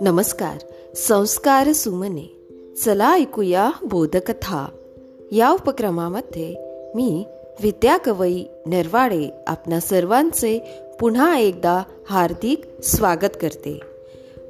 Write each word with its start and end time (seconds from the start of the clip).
नमस्कार 0.00 0.56
संस्कार 0.96 1.72
सुमने. 1.72 2.36
चला 2.84 3.14
ऐकूया 3.14 3.70
बोधकथा. 3.84 4.68
या 5.32 5.50
उपक्रमामध्ये 5.50 6.54
मी 6.94 7.24
विद्या 7.62 7.96
कवई 7.96 8.44
नरवाडे 8.66 9.30
आपणा 9.46 9.80
सर्वांचे 9.80 10.78
पुन्हा 11.00 11.38
एकदा 11.38 11.82
हार्दिक 12.06 12.80
स्वागत 12.82 13.36
करते. 13.40 13.80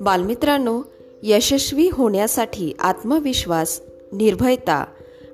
बालमित्रांनो 0.00 0.82
यशस्वी 1.22 1.88
होण्यासाठी 1.92 2.72
आत्मविश्वास 2.78 3.80
निर्भयता 4.12 4.84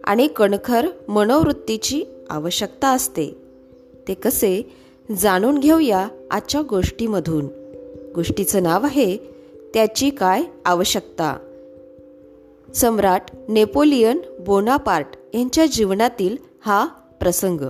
आणि 0.04 0.28
कणखर 0.28 0.86
मनोवृत्तीची 1.08 2.04
आवश्यकता 2.30 2.88
असते. 2.88 3.36
ते 4.08 4.14
कसे 4.14 4.85
जाणून 5.14 5.58
घेऊया 5.58 6.08
आजच्या 6.30 6.62
गोष्टीमधून. 6.62 7.46
गोष्टीचं 8.14 8.62
नाव 8.62 8.84
आहे 8.84 9.16
त्याची 9.74 10.10
काय 10.10 10.42
आवश्यकता? 10.64 11.38
सम्राट 12.74 13.22
नेपोलियन 13.48 14.18
बोनापार्ट 14.40 15.06
यांच्या 15.34 15.66
जीवनातील 15.66 16.36
हा 16.60 16.86
प्रसंग. 17.20 17.60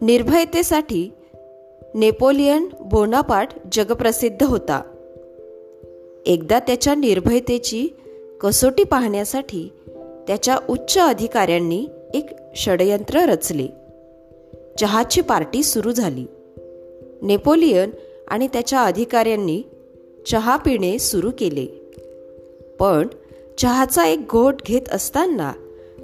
निर्भयतेसाठी 0.00 1.10
नेपोलियन 1.94 2.68
बोनापार्ट 2.80 3.50
जगप्रसिद्ध 3.72 4.42
होता. 4.42 4.82
एकदा 6.26 6.58
त्याच्या 6.58 6.94
निर्भयतेची 6.94 7.88
कसोटी 8.40 8.84
पाहण्यासाठी 8.84 9.72
त्याच्या 10.26 10.58
उच्च 10.68 10.98
अधिकाऱ्यांनी 10.98 11.86
एक 12.14 12.26
षडयंत्र 12.56 13.20
रचले. 13.20 13.83
चहाची 14.80 15.20
पार्टी 15.20 15.62
सुरू 15.62 15.92
झाली. 15.92 16.26
नेपोलियन 17.22 17.90
आणि 18.28 18.48
त्याच्या 18.48 18.82
अधिकाऱ्यांनी 18.82 19.62
चहा 20.26 20.56
पिणे 20.56 20.98
सुरू 20.98 21.30
केले. 21.38 21.66
पण 22.78 23.08
चहाचा 23.58 24.06
एक 24.06 24.26
घोट 24.28 24.54
घेत 24.66 24.80
असताना 24.92 25.52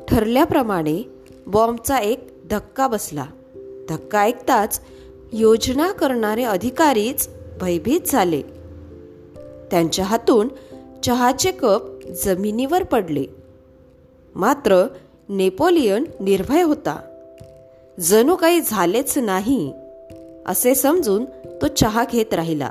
ठरल्याप्रमाणे 0.08 1.02
बॉम्बचा 1.46 1.98
एक 1.98 2.28
धक्का 2.50 2.86
बसला. 2.86 3.26
धक्का 3.88 4.20
ऐकताच 4.20 4.80
योजना 5.32 5.92
करणारे 5.92 6.42
अधिकारीच 6.42 7.28
भयभीत 7.60 8.00
झाले. 8.06 8.42
त्यांच्या 9.70 10.04
हातून 10.04 10.48
चहाचे 11.02 11.50
कप 11.50 11.80
जमिनीवर 12.24 12.82
पडले. 12.82 13.24
मात्र 14.34 14.86
नेपोलियन 15.28 16.04
निर्भय 16.20 16.62
होता. 16.62 17.09
जणू 18.00 18.36
काही 18.36 18.60
झालेच 18.60 19.18
नाही 19.18 19.72
असे 20.46 20.74
समजून 20.74 21.24
तो 21.62 21.66
चहा 21.66 22.04
घेत 22.12 22.34
राहिला. 22.34 22.70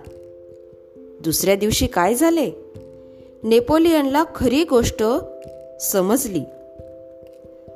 दुसऱ्या 0.97 1.55
दिवशी 1.55 1.87
काय 1.87 2.15
झाले? 2.15 2.51
नेपोलियनला 3.43 4.23
खरी 4.35 4.63
गोष्ट 4.63 5.03
समजली. 5.81 6.39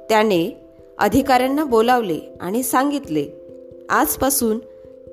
त्याने 0.10 0.62
अधिकाऱ्यांना 0.98 1.64
बोलावले 1.64 2.20
आणि 2.42 2.64
सांगितले 2.64 3.26
आजपासून 3.90 4.60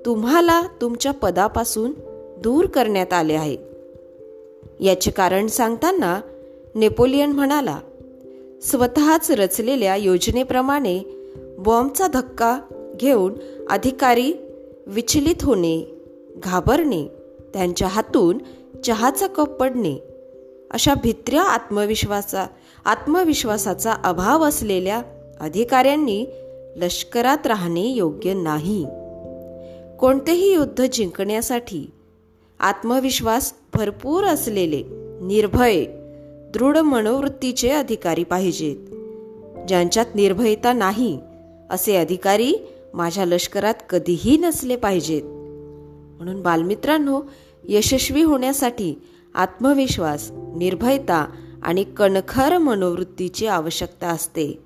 तुम्हाला 0.06 0.62
तुमच्या 0.80 1.12
पदापासून 1.12 1.92
दूर 2.38 2.66
करण्यात 2.66 3.12
आले 3.12 3.34
आहे. 3.34 3.56
याचे 4.80 5.10
कारण 5.10 5.46
सांगताना 5.46 6.20
नेपोलियन 6.74 7.30
म्हणाला 7.30 7.78
स्वतःच 8.62 9.30
रचलेल्या 9.30 9.96
योजनेप्रमाणे 9.96 11.19
बॉम्बचा 11.60 12.06
धक्का 12.06 12.60
घेऊन 13.00 13.34
अधिकारी 13.70 14.32
विचलित 14.86 15.42
होणे 15.42 16.00
घाबरणे 16.44 17.08
त्यांच्या 17.54 17.88
हातून 17.88 18.38
चहाचा 18.84 19.26
कप 19.26 19.50
पडणे 19.50 19.96
अशा 20.70 20.94
भित्र्या 20.94 21.42
आत्मविश्वासा 21.42 22.46
आत्मविश्वासाचा 22.84 23.92
अभाव 23.92 24.44
असलेल्या 24.44 25.02
अधिकाऱ्यांनी 25.40 26.26
लष्करात 26.76 27.46
राहणे 27.46 27.86
योग्य 27.88 28.34
नाही. 28.34 28.84
कोणतेही 29.98 30.54
युद्ध 30.54 30.86
जिंकण्यासाठी 30.92 31.90
आत्मविश्वास 32.60 33.52
भरपूर 33.74 34.24
असलेले 34.24 34.82
निर्भय 35.22 35.84
दृढ 36.54 36.76
मनोवृत्तीचे 36.76 37.70
अधिकारी 37.70 38.24
पाहिजेत 38.24 38.76
ज्यांच्यात 39.68 40.06
निर्भयता 40.14 40.72
नाही. 40.72 41.18
असे 41.70 41.96
अधिकारी 41.96 42.54
माझ्या 42.94 43.24
लष्करात 43.24 43.74
कधीही 43.90 44.36
नसले 44.36 44.76
पाहिजेत. 44.76 45.22
म्हणून 46.16 46.42
बालमित्रांनो 46.42 47.20
यशस्वी 47.64 48.22
होण्यासाठी 48.22 48.94
आत्मविश्वास 49.34 50.28
निर्भयता 50.32 51.26
आणि 51.62 51.84
कणखर 51.84 52.58
मनोवृत्तीची 52.58 53.46
आवश्यकता 53.46 54.08
असते. 54.08 54.62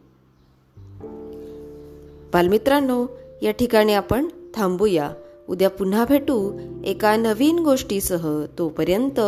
बालमित्रांनो 2.33 3.07
या 3.43 3.51
ठिकाणी 3.51 3.93
आपण 3.93 4.27
थांबूया. 4.55 5.13
उद्या 5.49 5.71
पुन्हा 5.71 6.05
भेटू 6.05 6.53
एका 6.85 7.17
नवीन 7.17 7.59
गोष्टीसह. 7.59 8.45
तोपर्यंत 8.59 9.21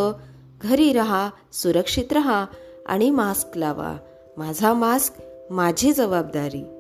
घरी 0.62 0.92
रहा 0.92 1.30
सुरक्षित 1.52 2.12
रहा 2.12 2.46
आणि 2.86 3.10
मास्क 3.10 3.58
लावा. 3.58 3.96
माझा 4.36 4.72
मास्क 4.72 5.14
माझी 5.50 5.92
जबाबदारी. 5.92 6.75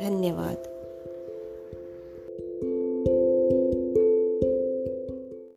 धन्यवाद. 0.00 0.56